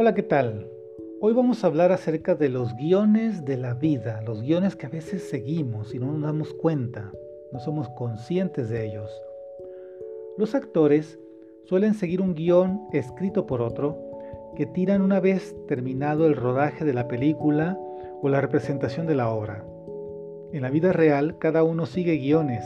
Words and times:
Hola, 0.00 0.14
¿qué 0.14 0.22
tal? 0.22 0.70
Hoy 1.20 1.32
vamos 1.32 1.64
a 1.64 1.66
hablar 1.66 1.90
acerca 1.90 2.36
de 2.36 2.48
los 2.48 2.72
guiones 2.76 3.44
de 3.44 3.56
la 3.56 3.74
vida, 3.74 4.22
los 4.24 4.42
guiones 4.42 4.76
que 4.76 4.86
a 4.86 4.88
veces 4.88 5.28
seguimos 5.28 5.92
y 5.92 5.98
no 5.98 6.12
nos 6.12 6.22
damos 6.22 6.54
cuenta, 6.54 7.10
no 7.50 7.58
somos 7.58 7.88
conscientes 7.88 8.68
de 8.68 8.86
ellos. 8.86 9.10
Los 10.36 10.54
actores 10.54 11.18
suelen 11.64 11.94
seguir 11.94 12.20
un 12.20 12.36
guion 12.36 12.82
escrito 12.92 13.44
por 13.44 13.60
otro 13.60 13.98
que 14.54 14.66
tiran 14.66 15.02
una 15.02 15.18
vez 15.18 15.56
terminado 15.66 16.28
el 16.28 16.36
rodaje 16.36 16.84
de 16.84 16.94
la 16.94 17.08
película 17.08 17.76
o 18.22 18.28
la 18.28 18.40
representación 18.40 19.04
de 19.08 19.16
la 19.16 19.30
obra. 19.30 19.64
En 20.52 20.62
la 20.62 20.70
vida 20.70 20.92
real 20.92 21.38
cada 21.38 21.64
uno 21.64 21.86
sigue 21.86 22.18
guiones, 22.18 22.64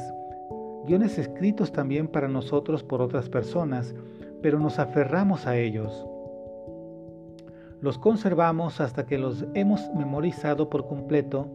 guiones 0.85 1.17
escritos 1.17 1.73
también 1.73 2.09
para 2.09 2.28
nosotros 2.28 2.84
por 2.84 3.01
otras 3.01 3.30
personas, 3.30 3.95
pero 4.42 4.59
nos 4.59 4.78
aferramos 4.78 5.46
a 5.46 5.56
ellos 5.56 6.06
los 7.82 7.98
conservamos 7.98 8.80
hasta 8.80 9.04
que 9.04 9.18
los 9.18 9.45
hemos 9.54 9.92
memorizado 9.95 10.70
por 10.70 10.86
completo 10.86 11.48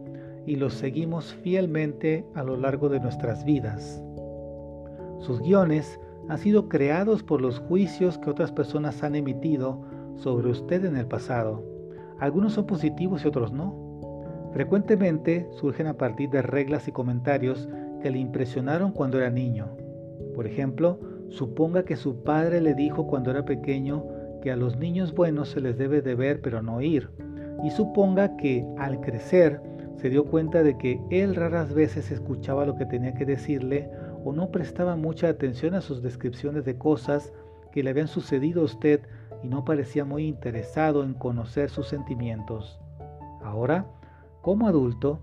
y 0.46 0.56
los 0.56 0.74
seguimos 0.74 1.32
fielmente 1.32 2.26
a 2.34 2.44
lo 2.44 2.58
largo 2.58 2.90
de 2.90 3.00
nuestras 3.00 3.44
vidas. 3.46 4.02
Sus 5.20 5.40
guiones 5.40 5.98
han 6.28 6.36
sido 6.36 6.68
creados 6.68 7.22
por 7.22 7.40
los 7.40 7.58
juicios 7.60 8.18
que 8.18 8.28
otras 8.28 8.52
personas 8.52 9.02
han 9.02 9.14
emitido 9.14 9.80
sobre 10.16 10.50
usted 10.50 10.84
en 10.84 10.96
el 10.96 11.06
pasado. 11.06 11.64
Algunos 12.20 12.52
son 12.52 12.66
positivos 12.66 13.24
y 13.24 13.28
otros 13.28 13.50
no. 13.50 14.50
Frecuentemente 14.52 15.48
surgen 15.52 15.86
a 15.86 15.94
partir 15.94 16.28
de 16.28 16.42
reglas 16.42 16.88
y 16.88 16.92
comentarios 16.92 17.70
que 18.02 18.10
le 18.10 18.18
impresionaron 18.18 18.92
cuando 18.92 19.16
era 19.16 19.30
niño. 19.30 19.68
Por 20.34 20.46
ejemplo, 20.46 21.00
suponga 21.30 21.84
que 21.84 21.96
su 21.96 22.22
padre 22.22 22.60
le 22.60 22.74
dijo 22.74 23.06
cuando 23.06 23.30
era 23.30 23.46
pequeño 23.46 24.17
que 24.40 24.50
a 24.50 24.56
los 24.56 24.76
niños 24.76 25.14
buenos 25.14 25.50
se 25.50 25.60
les 25.60 25.78
debe 25.78 26.02
de 26.02 26.14
ver 26.14 26.40
pero 26.40 26.62
no 26.62 26.76
oír, 26.76 27.10
y 27.64 27.70
suponga 27.70 28.36
que 28.36 28.64
al 28.78 29.00
crecer 29.00 29.60
se 29.96 30.10
dio 30.10 30.24
cuenta 30.26 30.62
de 30.62 30.78
que 30.78 31.00
él 31.10 31.34
raras 31.34 31.74
veces 31.74 32.10
escuchaba 32.10 32.66
lo 32.66 32.76
que 32.76 32.86
tenía 32.86 33.14
que 33.14 33.26
decirle 33.26 33.90
o 34.24 34.32
no 34.32 34.50
prestaba 34.50 34.96
mucha 34.96 35.28
atención 35.28 35.74
a 35.74 35.80
sus 35.80 36.02
descripciones 36.02 36.64
de 36.64 36.78
cosas 36.78 37.32
que 37.72 37.82
le 37.82 37.90
habían 37.90 38.08
sucedido 38.08 38.62
a 38.62 38.64
usted 38.64 39.00
y 39.42 39.48
no 39.48 39.64
parecía 39.64 40.04
muy 40.04 40.26
interesado 40.26 41.02
en 41.02 41.14
conocer 41.14 41.70
sus 41.70 41.88
sentimientos. 41.88 42.80
Ahora, 43.42 43.86
como 44.40 44.68
adulto, 44.68 45.20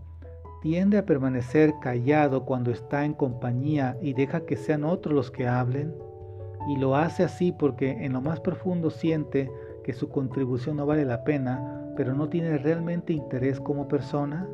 tiende 0.61 0.97
a 0.97 1.05
permanecer 1.05 1.73
callado 1.81 2.45
cuando 2.45 2.71
está 2.71 3.05
en 3.05 3.13
compañía 3.13 3.97
y 4.01 4.13
deja 4.13 4.41
que 4.41 4.55
sean 4.55 4.83
otros 4.83 5.13
los 5.13 5.31
que 5.31 5.47
hablen 5.47 5.93
y 6.67 6.77
lo 6.77 6.95
hace 6.95 7.23
así 7.23 7.51
porque 7.51 8.05
en 8.05 8.13
lo 8.13 8.21
más 8.21 8.39
profundo 8.39 8.89
siente 8.89 9.51
que 9.83 9.93
su 9.93 10.09
contribución 10.09 10.77
no 10.77 10.85
vale 10.85 11.05
la 11.05 11.23
pena, 11.23 11.91
pero 11.95 12.13
no 12.13 12.27
tiene 12.29 12.57
realmente 12.57 13.13
interés 13.13 13.59
como 13.59 13.87
persona? 13.87 14.47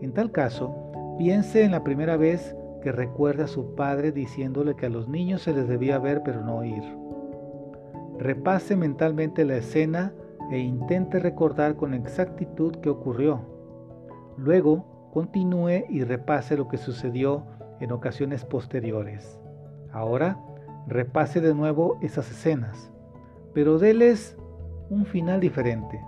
En 0.00 0.12
tal 0.12 0.32
caso, 0.32 0.74
piense 1.18 1.62
en 1.64 1.72
la 1.72 1.84
primera 1.84 2.16
vez 2.16 2.56
que 2.82 2.90
recuerda 2.90 3.44
a 3.44 3.48
su 3.48 3.74
padre 3.74 4.12
diciéndole 4.12 4.74
que 4.74 4.86
a 4.86 4.90
los 4.90 5.08
niños 5.08 5.42
se 5.42 5.52
les 5.52 5.68
debía 5.68 5.98
ver 5.98 6.22
pero 6.24 6.42
no 6.42 6.58
oír. 6.58 6.82
Repase 8.18 8.76
mentalmente 8.76 9.44
la 9.44 9.56
escena 9.56 10.12
e 10.50 10.58
intente 10.58 11.18
recordar 11.18 11.76
con 11.76 11.94
exactitud 11.94 12.76
qué 12.76 12.90
ocurrió. 12.90 13.40
Luego, 14.36 15.10
continúe 15.12 15.84
y 15.88 16.02
repase 16.04 16.56
lo 16.56 16.68
que 16.68 16.78
sucedió 16.78 17.44
en 17.80 17.92
ocasiones 17.92 18.44
posteriores. 18.44 19.38
Ahora, 19.92 20.38
repase 20.86 21.40
de 21.40 21.54
nuevo 21.54 21.98
esas 22.00 22.30
escenas, 22.30 22.90
pero 23.54 23.78
déles 23.78 24.36
un 24.90 25.06
final 25.06 25.40
diferente. 25.40 26.00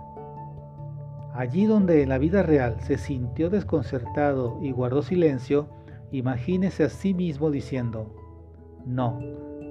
Allí 1.33 1.65
donde 1.65 2.01
en 2.01 2.09
la 2.09 2.17
vida 2.17 2.43
real 2.43 2.77
se 2.79 2.97
sintió 2.97 3.49
desconcertado 3.49 4.59
y 4.61 4.71
guardó 4.71 5.01
silencio, 5.01 5.67
imagínese 6.11 6.83
a 6.83 6.89
sí 6.89 7.13
mismo 7.13 7.51
diciendo, 7.51 8.15
no, 8.85 9.19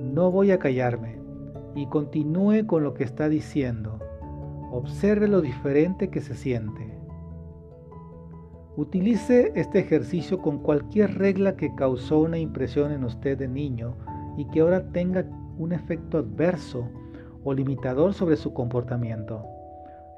no 0.02 0.30
voy 0.30 0.50
a 0.50 0.58
callarme, 0.58 1.18
y 1.74 1.86
continúe 1.86 2.66
con 2.66 2.84
lo 2.84 2.94
que 2.94 3.04
está 3.04 3.28
diciendo. 3.28 3.98
Observe 4.70 5.28
lo 5.28 5.40
diferente 5.40 6.10
que 6.10 6.20
se 6.20 6.34
siente. 6.34 6.98
Utilice 8.76 9.52
este 9.54 9.78
ejercicio 9.78 10.38
con 10.38 10.58
cualquier 10.58 11.16
regla 11.16 11.56
que 11.56 11.74
causó 11.74 12.18
una 12.18 12.38
impresión 12.38 12.90
en 12.90 13.04
usted 13.04 13.38
de 13.38 13.46
niño 13.46 13.94
y 14.36 14.48
que 14.50 14.60
ahora 14.60 14.90
tenga 14.92 15.24
un 15.58 15.72
efecto 15.72 16.18
adverso 16.18 16.88
o 17.44 17.52
limitador 17.54 18.14
sobre 18.14 18.36
su 18.36 18.52
comportamiento. 18.52 19.44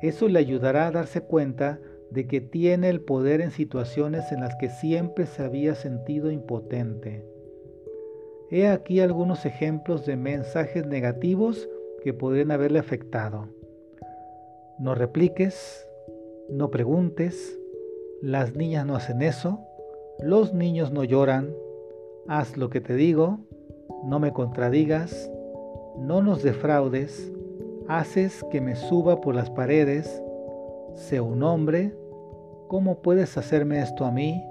Eso 0.00 0.28
le 0.28 0.38
ayudará 0.38 0.86
a 0.86 0.90
darse 0.90 1.22
cuenta 1.22 1.78
de 2.10 2.26
que 2.26 2.40
tiene 2.40 2.88
el 2.88 3.00
poder 3.00 3.40
en 3.40 3.50
situaciones 3.50 4.30
en 4.30 4.40
las 4.40 4.54
que 4.56 4.68
siempre 4.68 5.26
se 5.26 5.42
había 5.42 5.74
sentido 5.74 6.30
impotente. 6.30 7.24
He 8.50 8.68
aquí 8.68 9.00
algunos 9.00 9.44
ejemplos 9.44 10.06
de 10.06 10.16
mensajes 10.16 10.86
negativos 10.86 11.68
que 12.02 12.14
podrían 12.14 12.52
haberle 12.52 12.78
afectado. 12.78 13.48
No 14.78 14.94
repliques, 14.94 15.88
no 16.48 16.70
preguntes, 16.70 17.58
las 18.22 18.54
niñas 18.54 18.86
no 18.86 18.94
hacen 18.94 19.22
eso, 19.22 19.60
los 20.20 20.54
niños 20.54 20.92
no 20.92 21.02
lloran, 21.02 21.52
haz 22.28 22.56
lo 22.56 22.70
que 22.70 22.80
te 22.80 22.94
digo, 22.94 23.40
no 24.04 24.18
me 24.18 24.32
contradigas, 24.32 25.30
no 25.98 26.22
nos 26.22 26.42
defraudes, 26.42 27.32
haces 27.88 28.44
que 28.50 28.60
me 28.60 28.76
suba 28.76 29.20
por 29.20 29.34
las 29.34 29.50
paredes, 29.50 30.22
sé 30.94 31.20
un 31.20 31.42
hombre, 31.42 31.96
¿cómo 32.68 32.96
puedes 32.96 33.36
hacerme 33.36 33.80
esto 33.80 34.04
a 34.04 34.10
mí? 34.10 34.42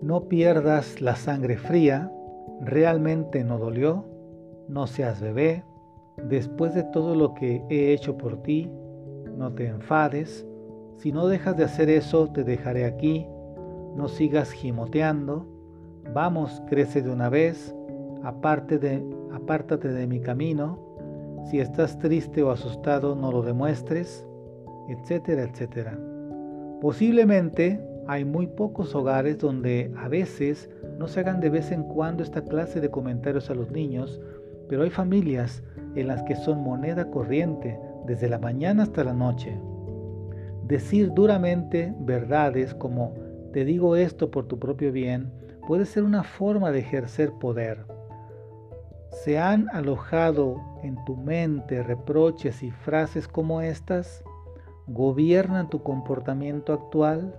No 0.00 0.28
pierdas 0.28 1.00
la 1.00 1.16
sangre 1.16 1.56
fría, 1.56 2.12
realmente 2.60 3.44
no 3.44 3.58
dolió, 3.58 4.04
no 4.68 4.86
seas 4.86 5.20
bebé, 5.20 5.64
después 6.16 6.74
de 6.74 6.84
todo 6.84 7.14
lo 7.14 7.34
que 7.34 7.64
he 7.68 7.92
hecho 7.92 8.16
por 8.16 8.42
ti, 8.42 8.70
no 9.36 9.52
te 9.52 9.66
enfades, 9.66 10.46
si 10.96 11.12
no 11.12 11.26
dejas 11.26 11.56
de 11.56 11.64
hacer 11.64 11.90
eso 11.90 12.28
te 12.28 12.44
dejaré 12.44 12.84
aquí, 12.84 13.26
no 13.96 14.08
sigas 14.08 14.52
gimoteando, 14.52 15.46
Vamos, 16.12 16.62
crece 16.68 17.02
de 17.02 17.10
una 17.10 17.28
vez, 17.28 17.74
aparte 18.22 18.78
de, 18.78 19.02
apártate 19.32 19.88
de 19.88 20.06
mi 20.06 20.20
camino, 20.20 20.78
si 21.50 21.60
estás 21.60 21.98
triste 21.98 22.42
o 22.42 22.50
asustado 22.50 23.14
no 23.14 23.32
lo 23.32 23.42
demuestres, 23.42 24.26
etcétera, 24.88 25.42
etcétera. 25.42 25.98
Posiblemente 26.80 27.80
hay 28.06 28.24
muy 28.24 28.46
pocos 28.46 28.94
hogares 28.94 29.38
donde 29.38 29.92
a 29.96 30.08
veces 30.08 30.68
no 30.98 31.08
se 31.08 31.20
hagan 31.20 31.40
de 31.40 31.50
vez 31.50 31.70
en 31.70 31.84
cuando 31.84 32.22
esta 32.22 32.42
clase 32.42 32.80
de 32.80 32.90
comentarios 32.90 33.50
a 33.50 33.54
los 33.54 33.70
niños, 33.70 34.20
pero 34.68 34.82
hay 34.82 34.90
familias 34.90 35.62
en 35.94 36.08
las 36.08 36.22
que 36.24 36.36
son 36.36 36.62
moneda 36.62 37.10
corriente 37.10 37.78
desde 38.06 38.28
la 38.28 38.38
mañana 38.38 38.82
hasta 38.82 39.04
la 39.04 39.14
noche. 39.14 39.56
Decir 40.66 41.12
duramente 41.12 41.94
verdades 42.00 42.74
como 42.74 43.14
te 43.52 43.64
digo 43.64 43.96
esto 43.96 44.30
por 44.30 44.46
tu 44.46 44.58
propio 44.58 44.92
bien 44.92 45.30
puede 45.66 45.84
ser 45.86 46.04
una 46.04 46.22
forma 46.22 46.70
de 46.72 46.80
ejercer 46.80 47.32
poder. 47.32 47.86
¿Se 49.10 49.38
han 49.38 49.68
alojado 49.70 50.56
en 50.82 51.02
tu 51.04 51.16
mente 51.16 51.82
reproches 51.82 52.62
y 52.62 52.70
frases 52.70 53.28
como 53.28 53.60
estas? 53.60 54.24
¿Gobiernan 54.86 55.68
tu 55.68 55.82
comportamiento 55.82 56.72
actual? 56.72 57.34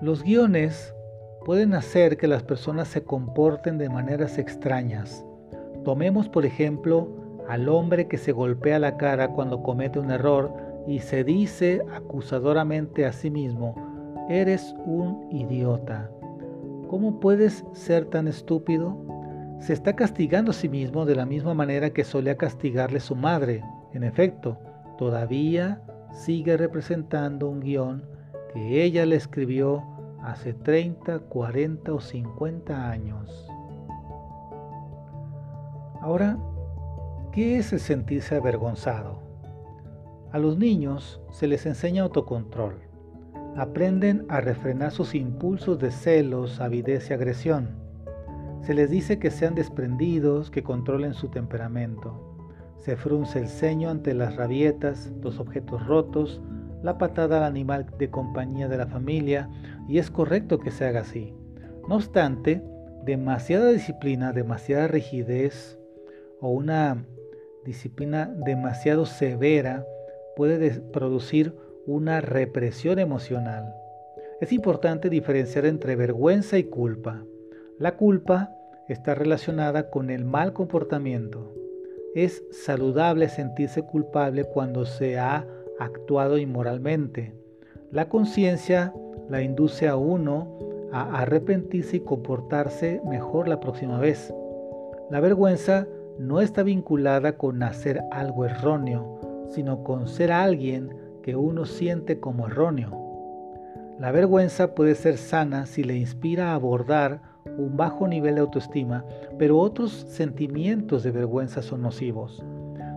Los 0.00 0.22
guiones 0.22 0.94
pueden 1.44 1.74
hacer 1.74 2.16
que 2.16 2.28
las 2.28 2.42
personas 2.42 2.88
se 2.88 3.04
comporten 3.04 3.78
de 3.78 3.88
maneras 3.88 4.38
extrañas. 4.38 5.24
Tomemos 5.84 6.28
por 6.28 6.44
ejemplo 6.44 7.08
al 7.48 7.68
hombre 7.68 8.08
que 8.08 8.18
se 8.18 8.32
golpea 8.32 8.78
la 8.78 8.96
cara 8.96 9.28
cuando 9.28 9.62
comete 9.62 9.98
un 9.98 10.10
error 10.10 10.52
y 10.86 11.00
se 11.00 11.24
dice 11.24 11.82
acusadoramente 11.94 13.06
a 13.06 13.12
sí 13.12 13.30
mismo, 13.30 13.95
Eres 14.28 14.74
un 14.84 15.28
idiota. 15.30 16.10
¿Cómo 16.88 17.20
puedes 17.20 17.64
ser 17.74 18.06
tan 18.06 18.26
estúpido? 18.26 18.96
Se 19.60 19.72
está 19.72 19.94
castigando 19.94 20.50
a 20.50 20.54
sí 20.54 20.68
mismo 20.68 21.06
de 21.06 21.14
la 21.14 21.24
misma 21.24 21.54
manera 21.54 21.90
que 21.90 22.02
solía 22.02 22.36
castigarle 22.36 22.98
su 22.98 23.14
madre. 23.14 23.62
En 23.92 24.02
efecto, 24.02 24.58
todavía 24.98 25.80
sigue 26.10 26.56
representando 26.56 27.48
un 27.48 27.60
guion 27.60 28.04
que 28.52 28.82
ella 28.82 29.06
le 29.06 29.14
escribió 29.14 29.84
hace 30.24 30.54
30, 30.54 31.20
40 31.20 31.94
o 31.94 32.00
50 32.00 32.90
años. 32.90 33.48
Ahora, 36.00 36.36
¿qué 37.30 37.58
es 37.58 37.72
el 37.72 37.78
sentirse 37.78 38.34
avergonzado? 38.34 39.22
A 40.32 40.38
los 40.38 40.58
niños 40.58 41.20
se 41.30 41.46
les 41.46 41.64
enseña 41.64 42.02
autocontrol 42.02 42.85
aprenden 43.56 44.26
a 44.28 44.40
refrenar 44.40 44.92
sus 44.92 45.14
impulsos 45.14 45.78
de 45.78 45.90
celos, 45.90 46.60
avidez 46.60 47.10
y 47.10 47.14
agresión. 47.14 47.68
Se 48.62 48.74
les 48.74 48.90
dice 48.90 49.18
que 49.18 49.30
sean 49.30 49.54
desprendidos, 49.54 50.50
que 50.50 50.62
controlen 50.62 51.14
su 51.14 51.28
temperamento. 51.28 52.36
Se 52.78 52.96
frunce 52.96 53.38
el 53.38 53.48
ceño 53.48 53.90
ante 53.90 54.12
las 54.12 54.36
rabietas, 54.36 55.12
los 55.22 55.38
objetos 55.38 55.86
rotos, 55.86 56.40
la 56.82 56.98
patada 56.98 57.38
al 57.38 57.44
animal 57.44 57.86
de 57.98 58.10
compañía 58.10 58.68
de 58.68 58.76
la 58.76 58.86
familia, 58.86 59.48
y 59.88 59.98
es 59.98 60.10
correcto 60.10 60.58
que 60.58 60.70
se 60.70 60.84
haga 60.84 61.00
así. 61.00 61.32
No 61.88 61.96
obstante, 61.96 62.62
demasiada 63.04 63.70
disciplina, 63.70 64.32
demasiada 64.32 64.88
rigidez 64.88 65.78
o 66.40 66.50
una 66.50 67.04
disciplina 67.64 68.26
demasiado 68.44 69.06
severa 69.06 69.86
puede 70.36 70.80
producir 70.92 71.54
una 71.86 72.20
represión 72.20 72.98
emocional. 72.98 73.74
Es 74.40 74.52
importante 74.52 75.08
diferenciar 75.08 75.66
entre 75.66 75.96
vergüenza 75.96 76.58
y 76.58 76.64
culpa. 76.64 77.24
La 77.78 77.96
culpa 77.96 78.50
está 78.88 79.14
relacionada 79.14 79.88
con 79.88 80.10
el 80.10 80.24
mal 80.24 80.52
comportamiento. 80.52 81.54
Es 82.14 82.42
saludable 82.50 83.28
sentirse 83.28 83.82
culpable 83.82 84.44
cuando 84.44 84.84
se 84.84 85.18
ha 85.18 85.46
actuado 85.78 86.38
inmoralmente. 86.38 87.34
La 87.92 88.08
conciencia 88.08 88.92
la 89.28 89.42
induce 89.42 89.88
a 89.88 89.96
uno 89.96 90.58
a 90.92 91.20
arrepentirse 91.20 91.98
y 91.98 92.00
comportarse 92.00 93.00
mejor 93.06 93.48
la 93.48 93.60
próxima 93.60 93.98
vez. 93.98 94.32
La 95.10 95.20
vergüenza 95.20 95.86
no 96.18 96.40
está 96.40 96.62
vinculada 96.62 97.36
con 97.36 97.62
hacer 97.62 98.02
algo 98.10 98.44
erróneo, 98.44 99.46
sino 99.50 99.84
con 99.84 100.08
ser 100.08 100.32
alguien 100.32 101.05
que 101.26 101.34
uno 101.34 101.64
siente 101.64 102.20
como 102.20 102.46
erróneo. 102.46 102.92
La 103.98 104.12
vergüenza 104.12 104.76
puede 104.76 104.94
ser 104.94 105.18
sana 105.18 105.66
si 105.66 105.82
le 105.82 105.96
inspira 105.96 106.52
a 106.52 106.54
abordar 106.54 107.20
un 107.58 107.76
bajo 107.76 108.06
nivel 108.06 108.36
de 108.36 108.42
autoestima, 108.42 109.04
pero 109.36 109.58
otros 109.58 109.90
sentimientos 109.90 111.02
de 111.02 111.10
vergüenza 111.10 111.62
son 111.62 111.82
nocivos. 111.82 112.44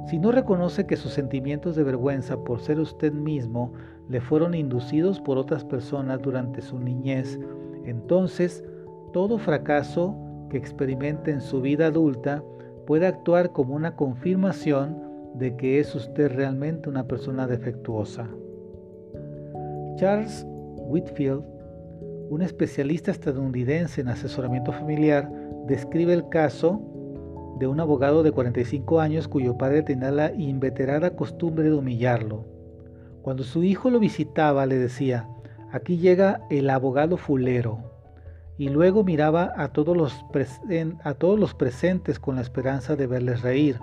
Si 0.06 0.20
no 0.20 0.32
reconoce 0.32 0.86
que 0.86 0.96
sus 0.96 1.12
sentimientos 1.12 1.76
de 1.76 1.84
vergüenza 1.84 2.44
por 2.44 2.60
ser 2.60 2.80
usted 2.80 3.12
mismo 3.12 3.74
le 4.10 4.22
fueron 4.22 4.54
inducidos 4.54 5.20
por 5.20 5.40
otras 5.40 5.66
personas 5.66 6.22
durante 6.22 6.62
su 6.62 6.78
niñez, 6.78 7.40
entonces 7.84 8.64
todo 9.12 9.40
fracaso 9.40 10.16
que 10.52 10.58
experimente 10.58 11.32
en 11.32 11.42
su 11.42 11.62
vida 11.62 11.88
adulta 11.88 12.44
puede 12.86 13.08
actuar 13.08 13.54
como 13.54 13.74
una 13.74 13.96
confirmación 13.96 15.09
de 15.40 15.56
que 15.56 15.80
es 15.80 15.96
usted 15.96 16.32
realmente 16.32 16.90
una 16.90 17.08
persona 17.08 17.48
defectuosa. 17.48 18.28
Charles 19.96 20.46
Whitfield, 20.78 21.44
un 22.30 22.42
especialista 22.42 23.12
estadounidense 23.12 24.02
en 24.02 24.10
asesoramiento 24.10 24.72
familiar, 24.72 25.32
describe 25.66 26.14
el 26.14 26.30
caso 26.30 26.82
de 27.60 27.68
un 27.68 27.80
abogado 27.80 28.24
de 28.24 28.32
45 28.32 29.00
años 29.00 29.28
cuyo 29.28 29.58
padre 29.58 29.82
tenía 29.84 30.12
la 30.12 30.32
inveterada 30.34 31.16
costumbre 31.16 31.66
de 31.66 31.74
humillarlo. 31.74 32.46
Cuando 33.22 33.44
su 33.44 33.64
hijo 33.64 33.90
lo 33.90 34.00
visitaba 34.00 34.66
le 34.66 34.78
decía, 34.78 35.28
aquí 35.72 35.98
llega 35.98 36.42
el 36.50 36.70
abogado 36.70 37.18
fulero, 37.18 37.90
y 38.60 38.68
luego 38.68 39.06
miraba 39.06 39.54
a 39.56 39.70
todos 39.70 39.96
los, 39.96 40.26
a 41.04 41.14
todos 41.14 41.40
los 41.40 41.54
presentes 41.54 42.20
con 42.20 42.36
la 42.36 42.42
esperanza 42.42 42.98
de 42.98 43.08
verles 43.08 43.42
reír. 43.42 43.80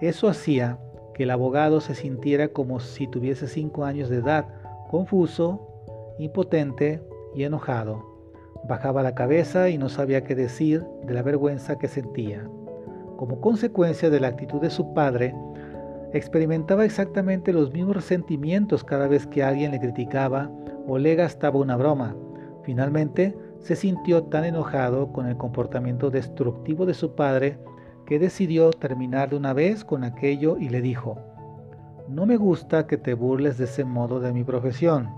Eso 0.00 0.28
hacía 0.28 0.78
que 1.14 1.24
el 1.24 1.30
abogado 1.30 1.80
se 1.80 1.94
sintiera 1.94 2.48
como 2.48 2.80
si 2.80 3.06
tuviese 3.06 3.46
cinco 3.46 3.84
años 3.84 4.08
de 4.08 4.16
edad, 4.16 4.46
confuso, 4.88 6.14
impotente 6.18 7.02
y 7.34 7.44
enojado. 7.44 8.04
Bajaba 8.68 9.02
la 9.02 9.14
cabeza 9.14 9.68
y 9.68 9.78
no 9.78 9.88
sabía 9.88 10.24
qué 10.24 10.34
decir 10.34 10.84
de 11.04 11.14
la 11.14 11.22
vergüenza 11.22 11.78
que 11.78 11.88
sentía 11.88 12.48
como 13.20 13.38
consecuencia 13.42 14.08
de 14.08 14.18
la 14.18 14.28
actitud 14.28 14.62
de 14.62 14.70
su 14.70 14.94
padre, 14.94 15.34
experimentaba 16.14 16.86
exactamente 16.86 17.52
los 17.52 17.70
mismos 17.70 17.96
resentimientos 17.96 18.82
cada 18.82 19.08
vez 19.08 19.26
que 19.26 19.42
alguien 19.42 19.72
le 19.72 19.78
criticaba 19.78 20.50
o 20.88 20.96
le 20.96 21.16
gastaba 21.16 21.58
una 21.58 21.76
broma. 21.76 22.16
Finalmente, 22.62 23.36
se 23.58 23.76
sintió 23.76 24.22
tan 24.22 24.46
enojado 24.46 25.12
con 25.12 25.26
el 25.26 25.36
comportamiento 25.36 26.08
destructivo 26.08 26.86
de 26.86 26.94
su 26.94 27.14
padre 27.14 27.58
que 28.10 28.18
decidió 28.18 28.70
terminar 28.70 29.30
de 29.30 29.36
una 29.36 29.52
vez 29.52 29.84
con 29.84 30.02
aquello 30.02 30.58
y 30.58 30.68
le 30.68 30.82
dijo, 30.82 31.16
no 32.08 32.26
me 32.26 32.36
gusta 32.36 32.88
que 32.88 32.96
te 32.96 33.14
burles 33.14 33.56
de 33.56 33.66
ese 33.66 33.84
modo 33.84 34.18
de 34.18 34.32
mi 34.32 34.42
profesión, 34.42 35.08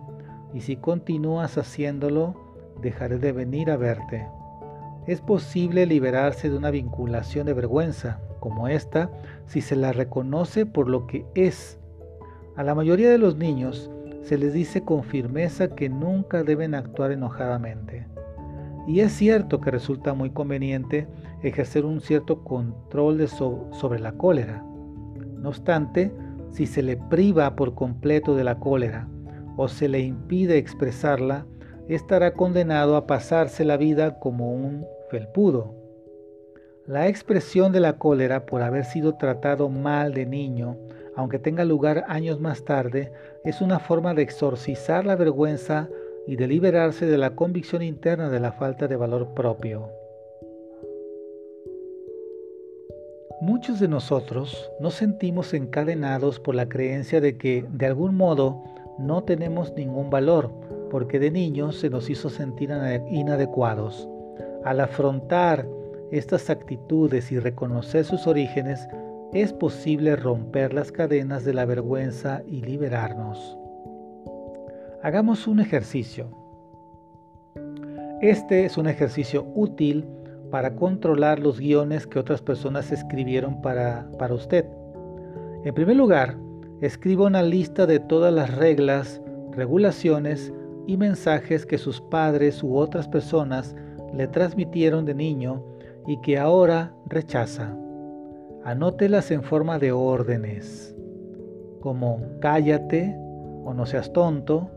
y 0.52 0.60
si 0.60 0.76
continúas 0.76 1.56
haciéndolo, 1.56 2.34
dejaré 2.82 3.16
de 3.16 3.32
venir 3.32 3.70
a 3.70 3.78
verte. 3.78 4.28
Es 5.06 5.22
posible 5.22 5.86
liberarse 5.86 6.50
de 6.50 6.56
una 6.58 6.70
vinculación 6.70 7.46
de 7.46 7.54
vergüenza 7.54 8.20
como 8.40 8.68
esta 8.68 9.10
si 9.46 9.62
se 9.62 9.74
la 9.74 9.92
reconoce 9.92 10.66
por 10.66 10.86
lo 10.86 11.06
que 11.06 11.24
es. 11.34 11.78
A 12.56 12.62
la 12.62 12.74
mayoría 12.74 13.10
de 13.10 13.16
los 13.16 13.38
niños 13.38 13.90
se 14.20 14.36
les 14.36 14.52
dice 14.52 14.84
con 14.84 15.02
firmeza 15.02 15.68
que 15.68 15.88
nunca 15.88 16.42
deben 16.42 16.74
actuar 16.74 17.12
enojadamente. 17.12 18.06
Y 18.86 19.00
es 19.00 19.12
cierto 19.12 19.60
que 19.60 19.70
resulta 19.70 20.14
muy 20.14 20.30
conveniente 20.30 21.06
ejercer 21.42 21.84
un 21.84 22.00
cierto 22.00 22.42
control 22.42 23.26
sobre 23.28 24.00
la 24.00 24.12
cólera. 24.12 24.64
No 25.38 25.48
obstante, 25.48 26.12
si 26.50 26.66
se 26.66 26.82
le 26.82 26.96
priva 26.96 27.54
por 27.56 27.74
completo 27.74 28.34
de 28.34 28.44
la 28.44 28.58
cólera 28.58 29.08
o 29.56 29.68
se 29.68 29.88
le 29.88 30.00
impide 30.00 30.58
expresarla, 30.58 31.46
estará 31.88 32.34
condenado 32.34 32.96
a 32.96 33.06
pasarse 33.06 33.64
la 33.64 33.76
vida 33.76 34.18
como 34.18 34.52
un 34.52 34.86
felpudo. 35.10 35.74
La 36.86 37.06
expresión 37.08 37.72
de 37.72 37.80
la 37.80 37.98
cólera 37.98 38.44
por 38.46 38.62
haber 38.62 38.84
sido 38.84 39.14
tratado 39.14 39.68
mal 39.68 40.14
de 40.14 40.26
niño, 40.26 40.76
aunque 41.14 41.38
tenga 41.38 41.64
lugar 41.64 42.04
años 42.08 42.40
más 42.40 42.64
tarde, 42.64 43.12
es 43.44 43.60
una 43.60 43.78
forma 43.78 44.14
de 44.14 44.22
exorcizar 44.22 45.04
la 45.06 45.14
vergüenza 45.14 45.88
y 46.26 46.36
de 46.36 46.46
liberarse 46.46 47.06
de 47.06 47.18
la 47.18 47.34
convicción 47.34 47.82
interna 47.82 48.30
de 48.30 48.40
la 48.40 48.52
falta 48.52 48.88
de 48.88 48.96
valor 48.96 49.34
propio. 49.34 49.88
Muchos 53.40 53.80
de 53.80 53.88
nosotros 53.88 54.70
nos 54.78 54.94
sentimos 54.94 55.52
encadenados 55.52 56.38
por 56.38 56.54
la 56.54 56.68
creencia 56.68 57.20
de 57.20 57.36
que, 57.36 57.64
de 57.72 57.86
algún 57.86 58.14
modo, 58.14 58.62
no 58.98 59.24
tenemos 59.24 59.72
ningún 59.74 60.10
valor, 60.10 60.50
porque 60.90 61.18
de 61.18 61.32
niños 61.32 61.80
se 61.80 61.90
nos 61.90 62.08
hizo 62.08 62.30
sentir 62.30 62.70
inadecuados. 63.10 64.08
Al 64.64 64.78
afrontar 64.78 65.66
estas 66.12 66.50
actitudes 66.50 67.32
y 67.32 67.40
reconocer 67.40 68.04
sus 68.04 68.28
orígenes, 68.28 68.86
es 69.32 69.52
posible 69.52 70.14
romper 70.14 70.72
las 70.72 70.92
cadenas 70.92 71.44
de 71.44 71.54
la 71.54 71.64
vergüenza 71.64 72.42
y 72.46 72.60
liberarnos. 72.60 73.58
Hagamos 75.04 75.48
un 75.48 75.58
ejercicio. 75.58 76.28
Este 78.20 78.64
es 78.64 78.78
un 78.78 78.86
ejercicio 78.86 79.44
útil 79.56 80.06
para 80.52 80.76
controlar 80.76 81.40
los 81.40 81.58
guiones 81.58 82.06
que 82.06 82.20
otras 82.20 82.40
personas 82.40 82.92
escribieron 82.92 83.60
para, 83.62 84.08
para 84.16 84.34
usted. 84.34 84.64
En 85.64 85.74
primer 85.74 85.96
lugar, 85.96 86.36
escriba 86.80 87.26
una 87.26 87.42
lista 87.42 87.84
de 87.84 87.98
todas 87.98 88.32
las 88.32 88.54
reglas, 88.54 89.20
regulaciones 89.50 90.52
y 90.86 90.96
mensajes 90.96 91.66
que 91.66 91.78
sus 91.78 92.00
padres 92.00 92.62
u 92.62 92.76
otras 92.76 93.08
personas 93.08 93.74
le 94.14 94.28
transmitieron 94.28 95.04
de 95.04 95.14
niño 95.16 95.64
y 96.06 96.20
que 96.20 96.38
ahora 96.38 96.94
rechaza. 97.06 97.76
Anótelas 98.62 99.32
en 99.32 99.42
forma 99.42 99.80
de 99.80 99.90
órdenes, 99.90 100.94
como 101.80 102.20
cállate 102.38 103.16
o 103.64 103.74
no 103.74 103.84
seas 103.84 104.12
tonto 104.12 104.70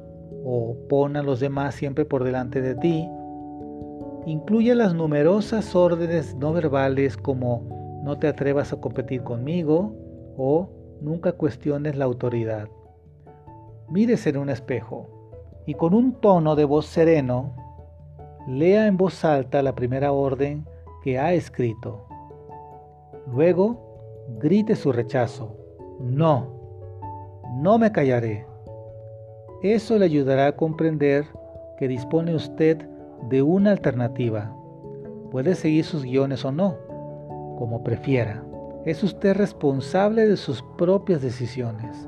o 0.48 0.78
pon 0.88 1.18
a 1.18 1.24
los 1.24 1.40
demás 1.40 1.74
siempre 1.74 2.06
por 2.06 2.24
delante 2.24 2.62
de 2.62 2.75
ti. 2.75 3.10
Incluye 4.28 4.75
las 4.75 4.94
numerosas 4.94 5.75
órdenes 5.75 6.36
no 6.36 6.54
verbales 6.54 7.18
como 7.18 8.02
no 8.04 8.20
te 8.20 8.28
atrevas 8.28 8.72
a 8.72 8.80
competir 8.80 9.24
conmigo 9.24 9.96
o 10.38 10.70
nunca 11.02 11.32
cuestiones 11.32 11.96
la 11.96 12.06
autoridad. 12.06 12.70
Mírese 13.90 14.30
en 14.30 14.38
un 14.38 14.50
espejo 14.50 15.10
y 15.66 15.74
con 15.74 15.96
un 15.96 16.14
tono 16.22 16.56
de 16.56 16.66
voz 16.66 16.86
sereno, 16.86 17.56
lea 18.48 18.86
en 18.86 18.98
voz 18.98 19.25
alta 19.25 19.64
la 19.64 19.74
primera 19.74 20.12
orden 20.12 20.68
que 21.04 21.18
ha 21.18 21.34
escrito. 21.34 22.06
Luego, 23.32 24.28
grite 24.40 24.75
su 24.75 24.92
rechazo. 24.92 25.58
No, 26.00 26.48
no 27.56 27.80
me 27.80 27.92
callaré. 27.92 28.46
Eso 29.62 29.98
le 29.98 30.06
ayudará 30.06 30.48
a 30.48 30.56
comprender 30.56 31.26
que 31.78 31.88
dispone 31.88 32.36
usted 32.36 32.88
de 33.30 33.42
una 33.42 33.72
alternativa. 33.72 34.56
Puede 35.32 35.56
seguir 35.56 35.86
sus 35.86 36.04
guiones 36.04 36.46
o 36.46 36.52
no, 36.52 36.78
como 37.58 37.84
prefiera. 37.84 38.44
Es 38.86 39.04
usted 39.04 39.36
responsable 39.36 40.28
de 40.28 40.38
sus 40.38 40.64
propias 40.78 41.22
decisiones. 41.22 42.08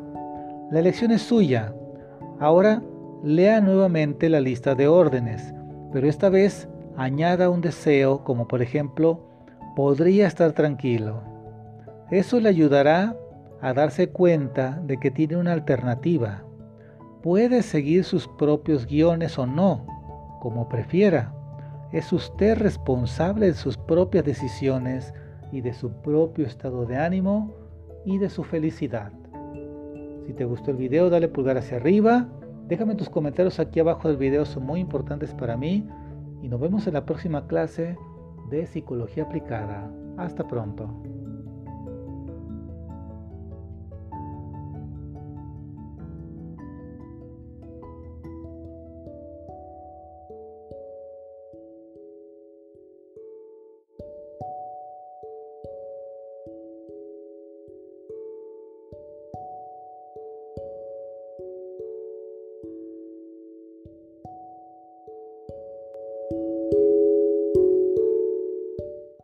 La 0.71 0.79
elección 0.79 1.11
es 1.11 1.23
suya. 1.23 1.73
Ahora 2.39 2.81
Lea 3.23 3.61
nuevamente 3.61 4.29
la 4.29 4.39
lista 4.39 4.75
de 4.75 4.87
órdenes, 4.87 5.53
pero 5.91 6.07
esta 6.07 6.29
vez 6.29 6.69
añada 6.95 7.49
un 7.49 7.61
deseo 7.61 8.23
como 8.23 8.47
por 8.47 8.61
ejemplo, 8.61 9.19
podría 9.75 10.27
estar 10.27 10.51
tranquilo. 10.51 11.23
Eso 12.11 12.39
le 12.39 12.49
ayudará 12.49 13.17
a 13.59 13.73
darse 13.73 14.09
cuenta 14.09 14.79
de 14.85 14.97
que 14.97 15.09
tiene 15.09 15.35
una 15.35 15.53
alternativa. 15.53 16.43
Puede 17.27 17.61
seguir 17.61 18.05
sus 18.05 18.25
propios 18.25 18.85
guiones 18.87 19.37
o 19.37 19.45
no, 19.45 19.85
como 20.39 20.69
prefiera. 20.69 21.33
Es 21.91 22.13
usted 22.13 22.57
responsable 22.57 23.47
de 23.47 23.53
sus 23.53 23.75
propias 23.77 24.23
decisiones 24.23 25.13
y 25.51 25.59
de 25.59 25.73
su 25.73 25.91
propio 25.91 26.45
estado 26.45 26.85
de 26.85 26.95
ánimo 26.95 27.53
y 28.05 28.17
de 28.17 28.29
su 28.29 28.45
felicidad. 28.45 29.11
Si 30.25 30.31
te 30.31 30.45
gustó 30.45 30.71
el 30.71 30.77
video, 30.77 31.09
dale 31.09 31.27
pulgar 31.27 31.57
hacia 31.57 31.75
arriba. 31.75 32.29
Déjame 32.69 32.95
tus 32.95 33.09
comentarios 33.09 33.59
aquí 33.59 33.81
abajo 33.81 34.07
del 34.07 34.15
video, 34.15 34.45
son 34.45 34.65
muy 34.65 34.79
importantes 34.79 35.33
para 35.33 35.57
mí. 35.57 35.85
Y 36.41 36.47
nos 36.47 36.61
vemos 36.61 36.87
en 36.87 36.93
la 36.93 37.05
próxima 37.05 37.45
clase 37.45 37.97
de 38.49 38.65
Psicología 38.67 39.23
Aplicada. 39.23 39.91
Hasta 40.15 40.47
pronto. 40.47 41.06